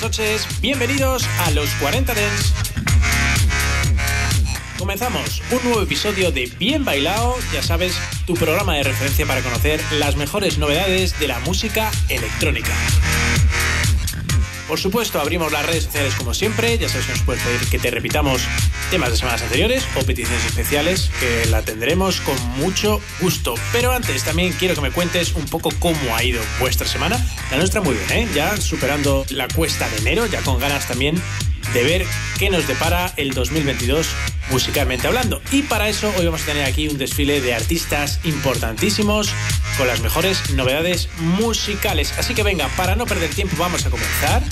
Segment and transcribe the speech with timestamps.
[0.00, 2.54] Buenas noches, bienvenidos a los 40 Dents.
[4.78, 9.80] Comenzamos un nuevo episodio de Bien Bailado, ya sabes, tu programa de referencia para conocer
[9.98, 12.72] las mejores novedades de la música electrónica.
[14.68, 16.76] Por supuesto, abrimos las redes sociales como siempre.
[16.78, 18.42] Ya sabes que nos puedes pedir que te repitamos
[18.90, 23.54] temas de semanas anteriores o peticiones especiales, que la tendremos con mucho gusto.
[23.72, 27.18] Pero antes, también quiero que me cuentes un poco cómo ha ido vuestra semana.
[27.50, 28.28] La nuestra muy bien, ¿eh?
[28.34, 31.20] Ya superando la cuesta de enero, ya con ganas también
[31.72, 32.06] de ver
[32.38, 34.08] qué nos depara el 2022
[34.50, 35.42] musicalmente hablando.
[35.52, 39.30] Y para eso hoy vamos a tener aquí un desfile de artistas importantísimos
[39.76, 42.14] con las mejores novedades musicales.
[42.18, 44.42] Así que venga, para no perder tiempo vamos a comenzar.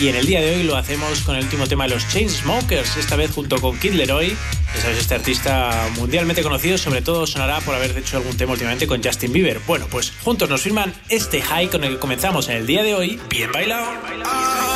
[0.00, 2.96] Y en el día de hoy lo hacemos con el último tema de los Chainsmokers,
[2.96, 4.34] esta vez junto con Kid Leroy.
[4.74, 8.86] Ya sabes, este artista mundialmente conocido, sobre todo sonará por haber hecho algún tema últimamente
[8.86, 9.60] con Justin Bieber.
[9.66, 12.94] Bueno, pues juntos nos firman este high con el que comenzamos en el día de
[12.94, 13.20] hoy.
[13.28, 13.90] Bien bailado.
[14.20, 14.69] You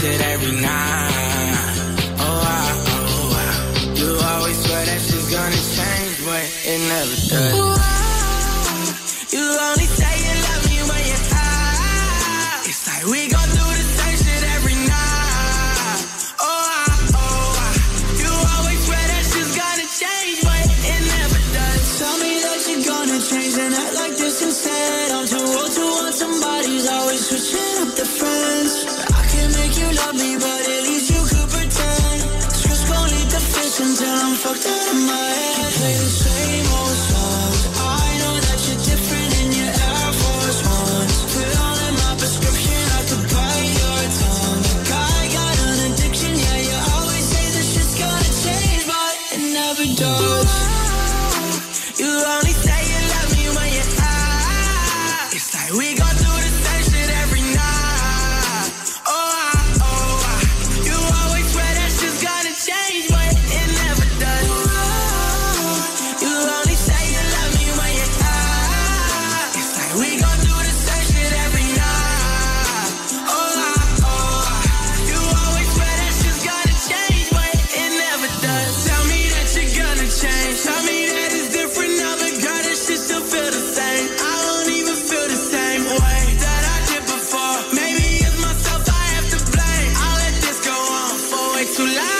[0.00, 1.74] shit every night.
[2.20, 3.94] Oh, wow, oh, wow.
[3.94, 7.77] You always swear that shit's gonna change, but it never does.
[91.78, 92.18] You tell.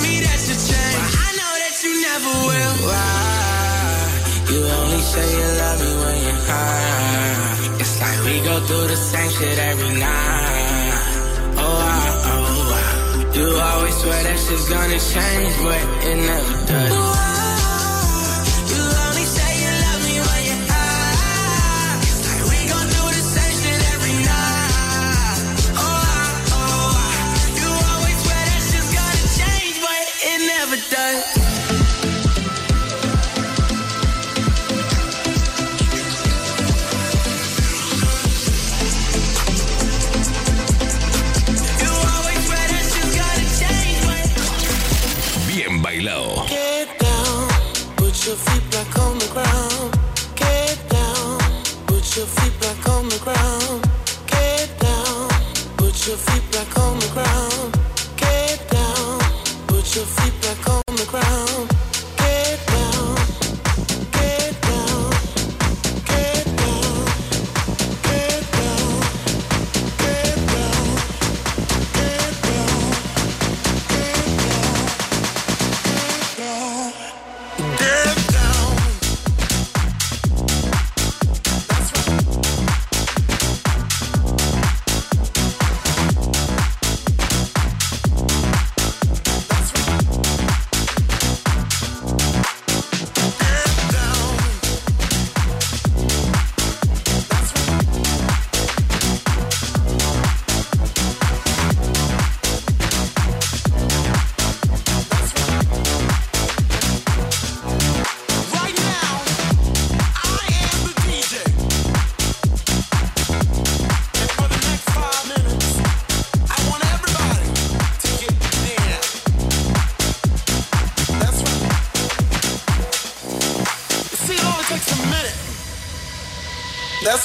[0.00, 1.14] Me that you change.
[1.14, 2.76] I know that you never will.
[4.50, 7.80] You only say you love me when you're high.
[7.80, 10.27] It's like we go through the same shit every night.
[14.48, 17.37] Shit's gonna change, but it never does.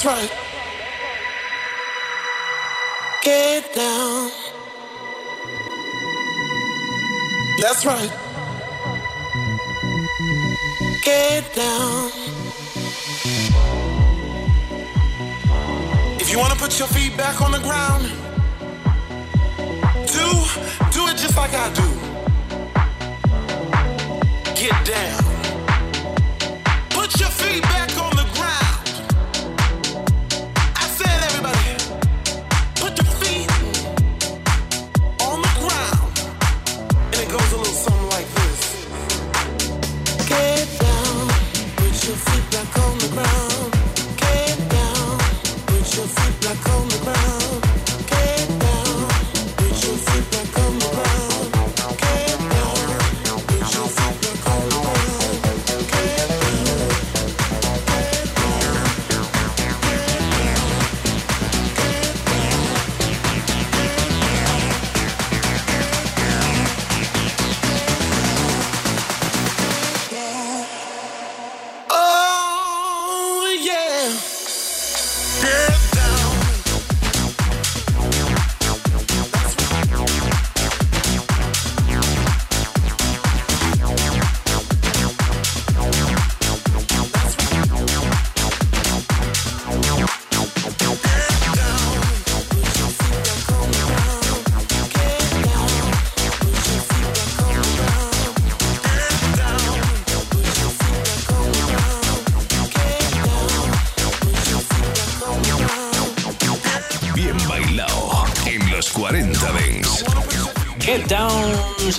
[0.04, 0.43] Right.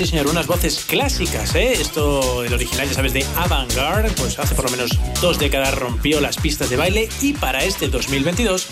[0.06, 1.74] Sí señor, unas voces clásicas, ¿eh?
[1.74, 6.22] Esto, el original, ya sabes, de Avantgarde, pues hace por lo menos dos décadas rompió
[6.22, 8.68] las pistas de baile y para este 2022,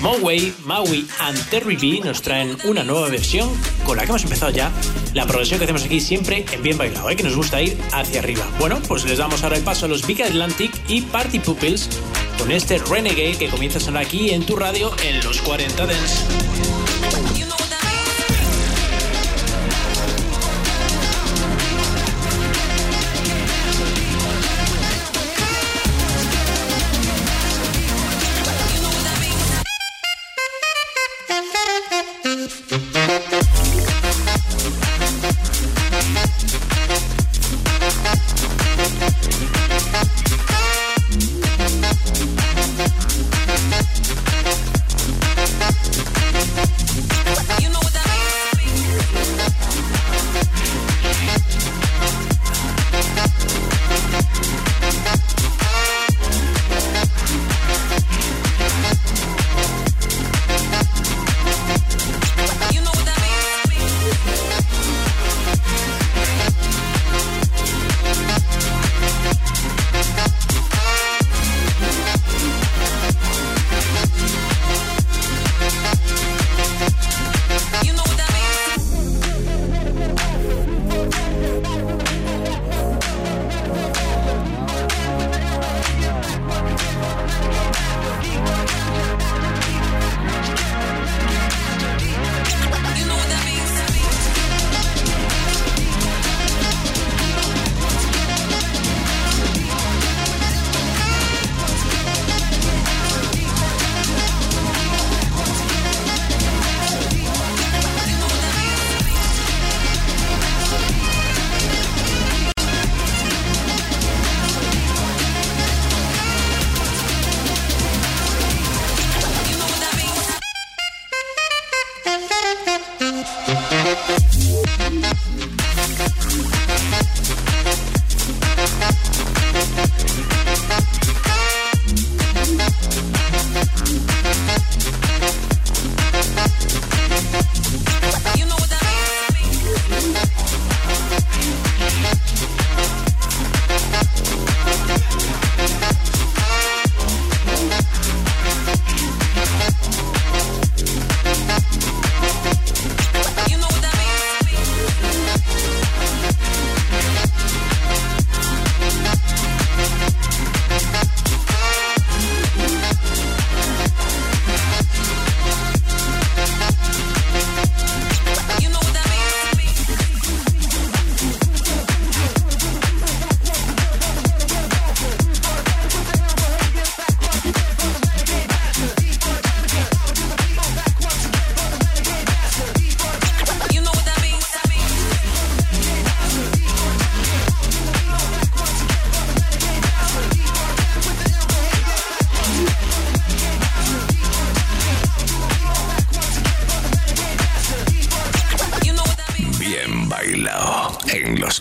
[0.00, 3.50] Moway, Maui and Terry B nos traen una nueva versión
[3.84, 4.72] con la que hemos empezado ya
[5.12, 7.16] la progresión que hacemos aquí siempre en Bien Bailado, ¿eh?
[7.16, 8.46] que nos gusta ir hacia arriba.
[8.58, 11.90] Bueno, pues les damos ahora el paso a los Big Atlantic y Party Pupils
[12.38, 16.77] con este Renegade que comienza a sonar aquí en tu radio en los 40 Dance.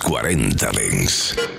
[0.07, 1.56] 40 Dents.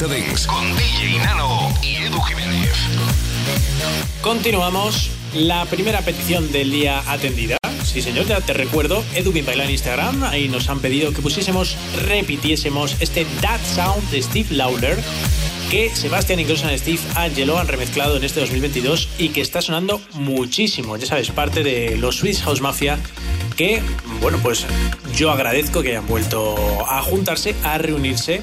[0.00, 2.72] 40 Dents con DJ Nano y Edu Jiménez.
[4.22, 5.10] Continuamos.
[5.34, 7.58] La primera petición del día atendida.
[7.84, 9.04] Sí, señor, ya te recuerdo.
[9.14, 10.24] Edu Baila en Instagram.
[10.24, 11.76] Ahí nos han pedido que pusiésemos,
[12.06, 14.98] repitiésemos este That Sound de Steve Lawler
[15.70, 20.96] que Sebastián y Steve Angelo han remezclado en este 2022 y que está sonando muchísimo.
[20.96, 22.98] Ya sabes, parte de los Swiss House Mafia
[23.56, 23.82] que,
[24.20, 24.66] bueno, pues
[25.14, 26.56] yo agradezco que hayan vuelto
[26.88, 28.40] a juntarse, a reunirse.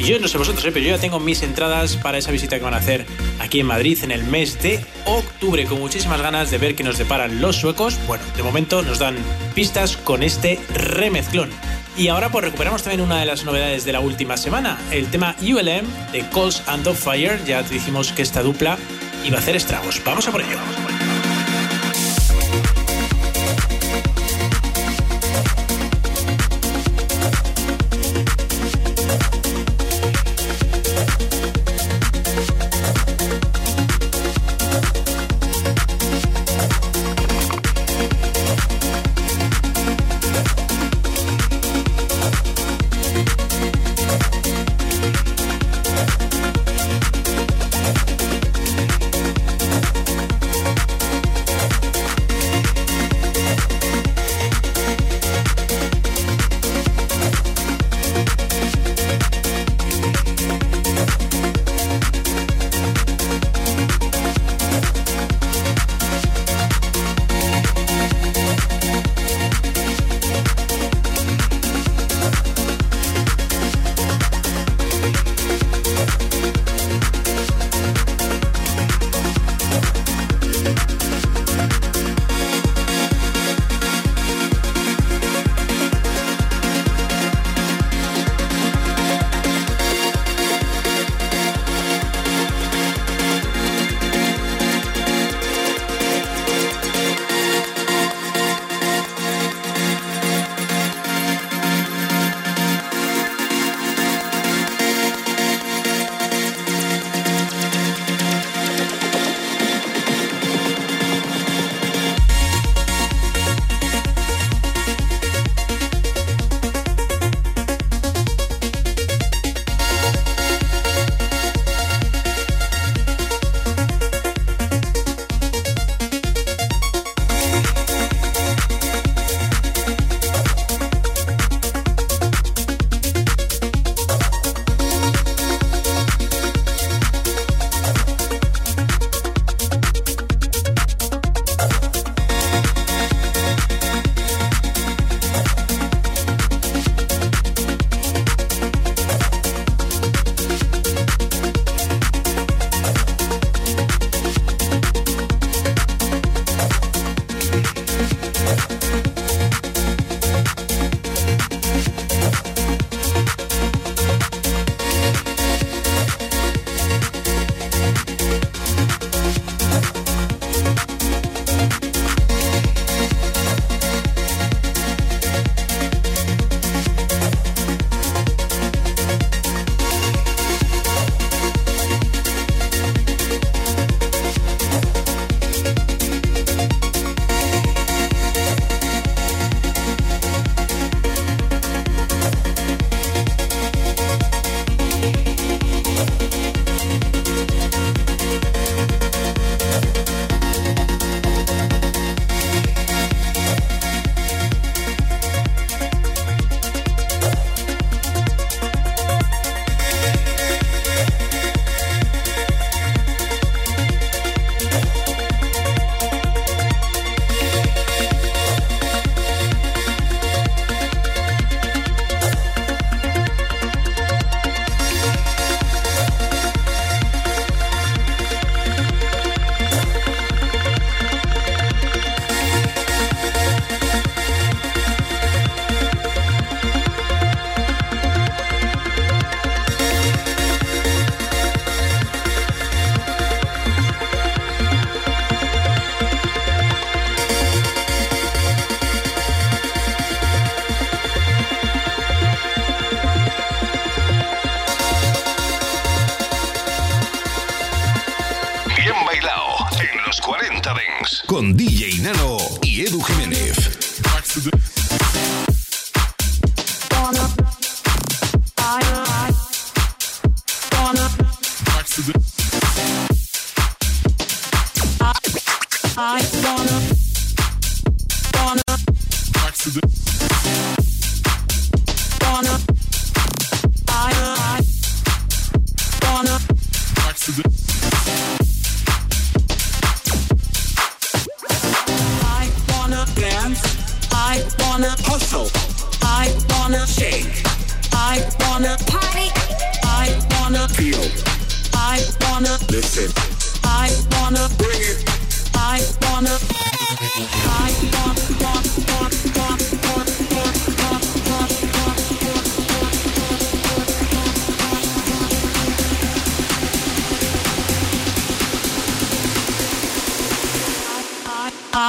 [0.00, 0.72] Y yo no sé vosotros, ¿eh?
[0.72, 3.04] pero yo ya tengo mis entradas para esa visita que van a hacer
[3.38, 6.96] aquí en Madrid en el mes de octubre, con muchísimas ganas de ver qué nos
[6.96, 7.98] deparan los suecos.
[8.06, 9.16] Bueno, de momento nos dan
[9.54, 11.50] pistas con este remezclón.
[11.98, 15.36] Y ahora pues recuperamos también una de las novedades de la última semana, el tema
[15.42, 17.38] ULM de Calls and of Fire.
[17.44, 18.78] Ya te dijimos que esta dupla
[19.24, 20.00] iba a hacer estragos.
[20.02, 20.42] Vamos a por.
[20.42, 21.09] Vamos a por ello.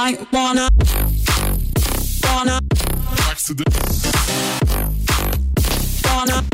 [0.04, 0.68] I wanna
[2.24, 2.60] wanna
[6.04, 6.51] wanna.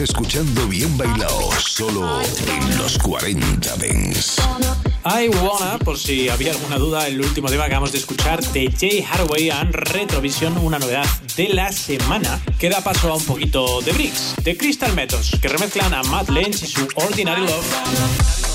[0.00, 4.36] Escuchando Bien Bailado, solo en los 40 Dents.
[5.08, 8.72] I Wanna, por si había alguna duda, el último tema que acabamos de escuchar de
[8.76, 13.80] Jay Haraway and Retrovision, una novedad de la semana que da paso a un poquito
[13.82, 18.45] de Bricks, de Crystal Metals, que remezclan a Matt Lynch y su Ordinary Love.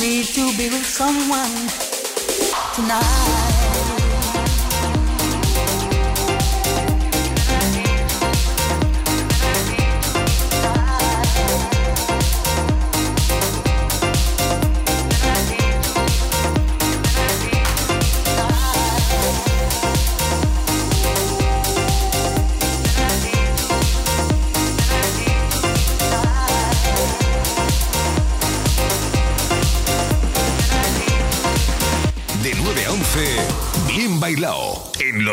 [0.00, 1.68] Need to be with someone
[2.74, 3.59] tonight.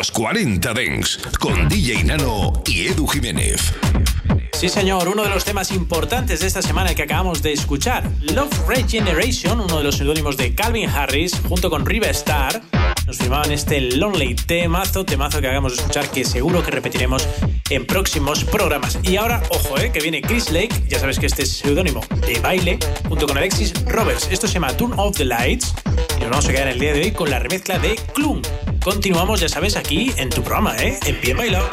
[0.08, 3.72] Los 40 Dents con DJ Nano y Edu Jiménez.
[4.52, 8.68] Sí, señor, uno de los temas importantes de esta semana que acabamos de escuchar, Love
[8.68, 12.60] Regeneration, uno de los seudónimos de Calvin Harris, junto con Riva Star,
[13.06, 17.26] nos firmaban este Lonely temazo, temazo que acabamos de escuchar, que seguro que repetiremos
[17.70, 18.98] en próximos programas.
[19.02, 22.38] Y ahora, ojo, eh, que viene Chris Lake, ya sabes que este es seudónimo de
[22.40, 24.28] baile, junto con Alexis Roberts.
[24.30, 25.74] Esto se llama Turn Off the Lights
[26.16, 28.42] y nos vamos a quedar el día de hoy con la remezcla de Klum.
[28.90, 30.98] Continuamos, ya sabes, aquí en tu programa, ¿eh?
[31.04, 31.68] En Bien Bailado.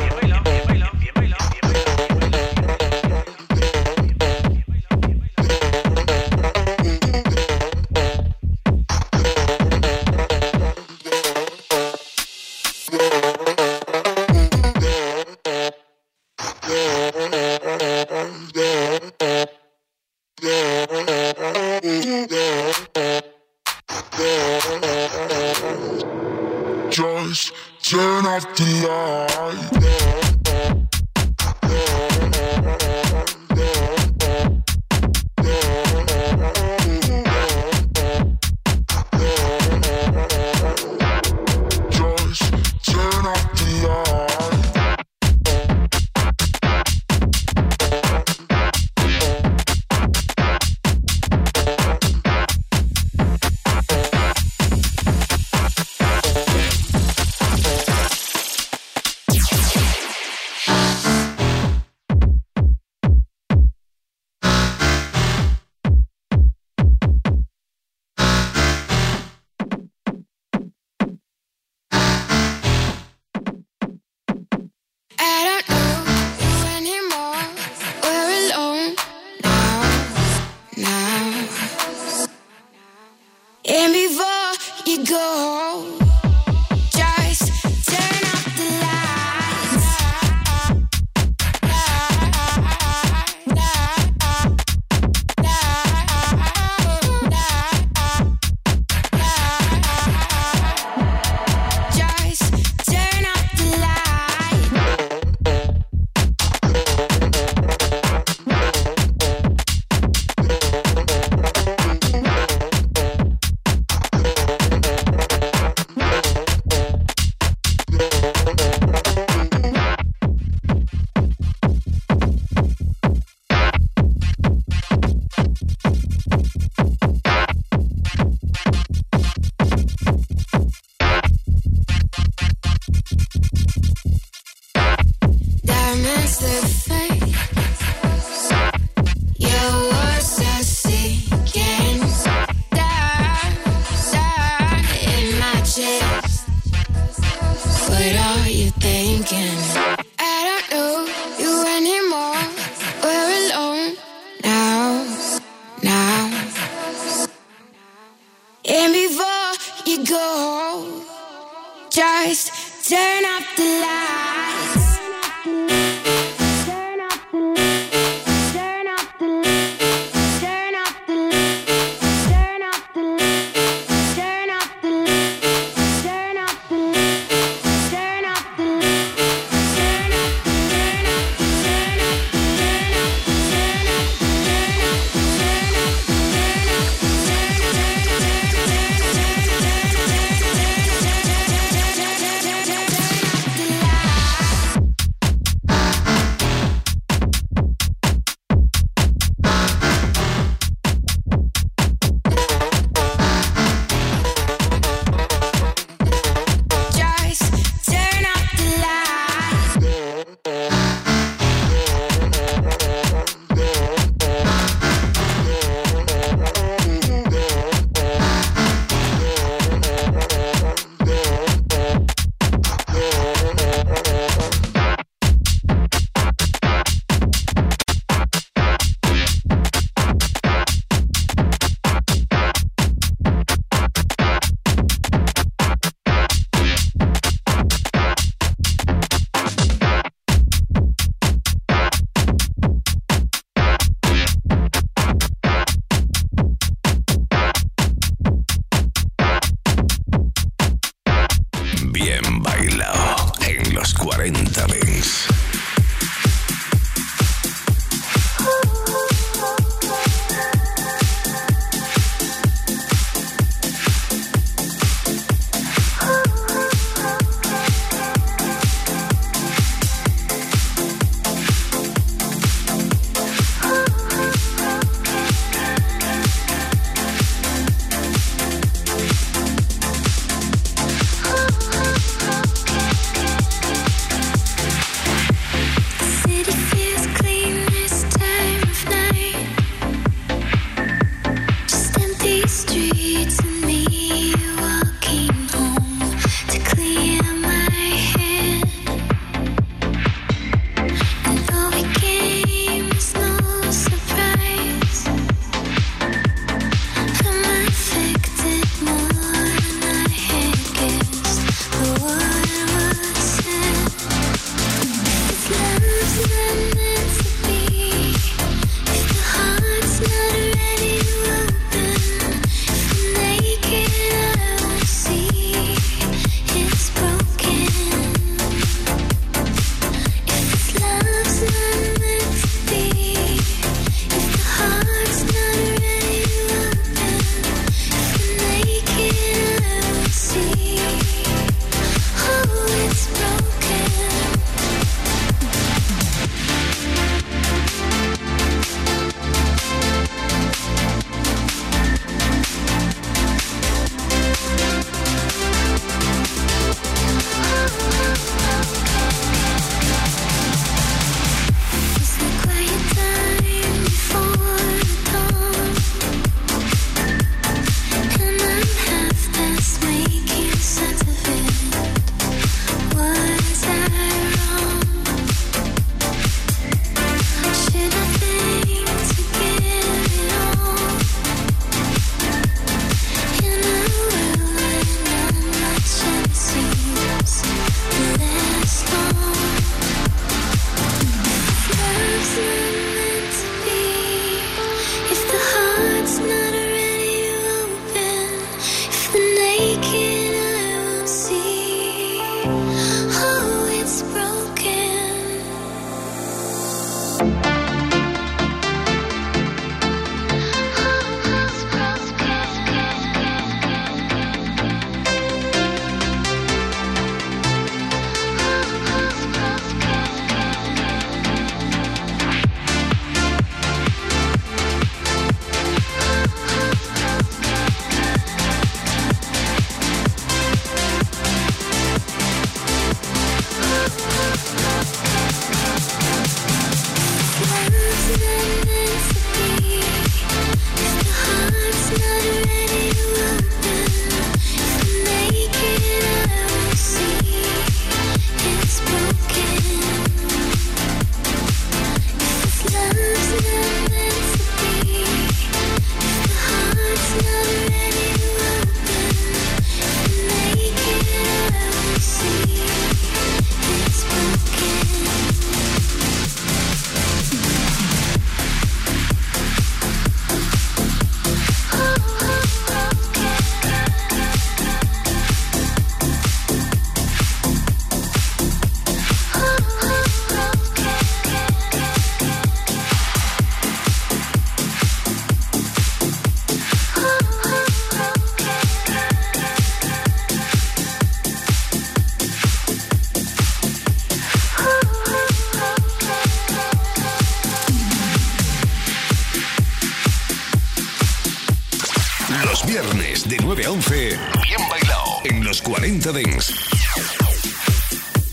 [503.66, 503.96] De 9 a 11,
[504.44, 506.54] bien bailado en los 40 Dents.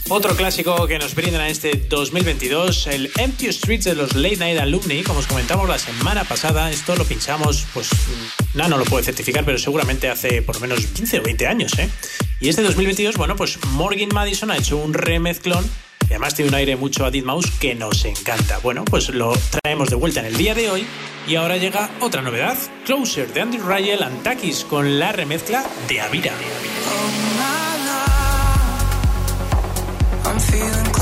[0.08, 4.58] Otro clásico que nos brindan a este 2022, el Empty Streets de los Late Night
[4.58, 7.88] Alumni, como os comentamos la semana pasada, esto lo pinchamos, pues
[8.52, 11.78] nada, no lo puedo certificar, pero seguramente hace por lo menos 15 o 20 años,
[11.78, 11.88] ¿eh?
[12.40, 15.64] Y este 2022, bueno, pues Morgan Madison ha hecho un remezclón
[16.12, 18.58] además tiene un aire mucho a Mouse que nos encanta.
[18.58, 20.86] Bueno, pues lo traemos de vuelta en el día de hoy
[21.26, 22.56] y ahora llega otra novedad,
[22.86, 26.32] Closer de Andy Rayel and Takis con la remezcla de Avira.
[30.24, 30.92] I'm feeling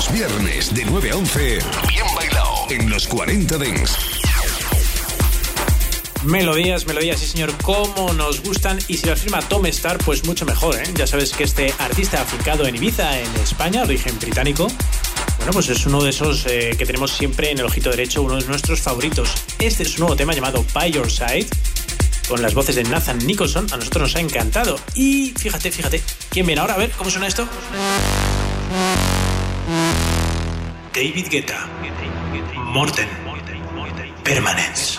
[0.00, 3.98] Los viernes de 9 a 11, bien bailado en los 40 Dents.
[6.24, 10.46] Melodías, melodías, sí señor, cómo nos gustan y si las firma Tom Star, pues mucho
[10.46, 10.84] mejor, ¿eh?
[10.94, 14.68] Ya sabes que este artista afincado en Ibiza, en España, origen británico,
[15.36, 18.38] bueno, pues es uno de esos eh, que tenemos siempre en el ojito derecho, uno
[18.40, 19.34] de nuestros favoritos.
[19.58, 21.48] Este es su nuevo tema llamado By Your Side,
[22.26, 24.80] con las voces de Nathan Nicholson, a nosotros nos ha encantado.
[24.94, 26.72] Y fíjate, fíjate, ¿quién viene ahora?
[26.72, 27.46] A ver, ¿cómo suena esto?
[30.92, 31.68] David Guetta,
[32.72, 33.08] Morten,
[34.24, 34.98] Permanence.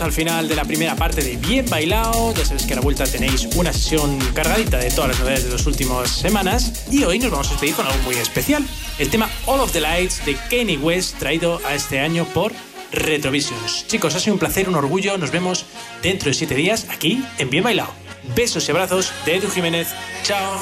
[0.00, 2.32] al final de la primera parte de Bien Bailado.
[2.34, 5.50] Ya sabéis que a la vuelta tenéis una sesión cargadita de todas las novedades de
[5.50, 6.84] las últimas semanas.
[6.90, 8.64] Y hoy nos vamos a despedir con algo muy especial:
[8.98, 12.52] el tema All of the Lights de Kanye West, traído a este año por
[12.92, 13.86] Retrovisions.
[13.86, 15.18] Chicos, ha sido un placer, un orgullo.
[15.18, 15.66] Nos vemos
[16.02, 17.92] dentro de 7 días aquí en Bien Bailado.
[18.34, 19.88] Besos y abrazos de Edu Jiménez.
[20.24, 20.58] Chao.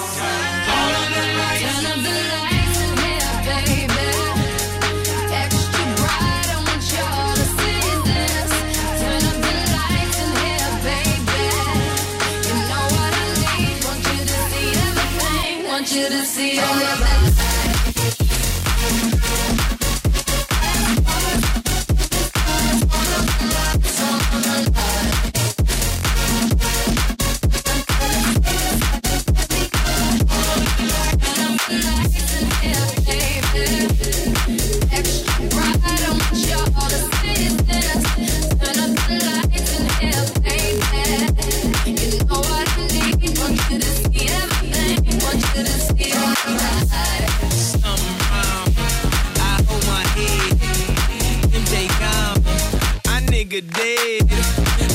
[53.60, 54.22] good days.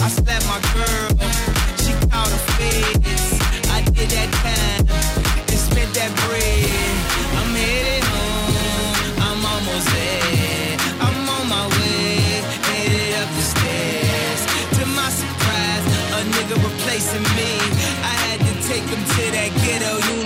[0.02, 1.10] I slapped my girl,
[1.84, 3.40] she caught a face.
[3.70, 4.86] I did that time
[5.50, 6.96] and spent that bread.
[7.38, 8.56] I'm heading home,
[9.28, 10.78] I'm almost there.
[11.06, 14.42] I'm on my way, headed up the stairs.
[14.78, 15.86] To my surprise,
[16.18, 17.52] a nigga replacing me.
[18.02, 20.25] I had to take him to that ghetto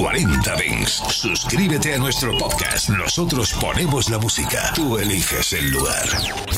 [0.00, 1.02] 40 Dents.
[1.10, 2.88] Suscríbete a nuestro podcast.
[2.88, 4.72] Nosotros ponemos la música.
[4.74, 6.08] Tú eliges el lugar.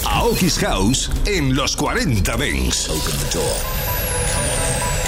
[0.06, 2.88] Aoki's House en los 40 Dents.
[2.88, 3.56] Open the door.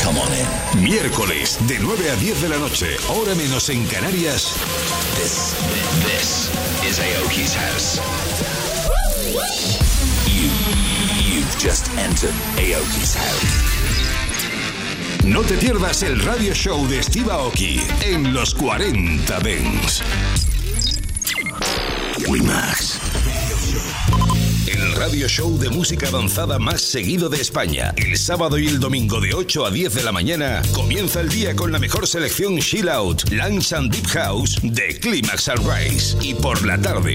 [0.02, 0.82] Come on in.
[0.82, 4.56] Miércoles de 9 a 10 de la noche, hora menos en Canarias.
[5.14, 5.54] This,
[6.02, 6.50] this
[6.90, 8.00] is Aoki's House.
[10.26, 10.50] You,
[11.22, 14.13] you've just entered Aoki's House.
[15.24, 20.02] No te pierdas el radio show de Steve Aoki en los 40 Dents.
[22.28, 22.98] Wimax.
[24.66, 27.94] El radio show de música avanzada más seguido de España.
[27.96, 31.54] El sábado y el domingo de 8 a 10 de la mañana comienza el día
[31.54, 36.16] con la mejor selección Chill Out, Lunch and Deep House de Climax and Rise.
[36.22, 37.12] Y por la tarde,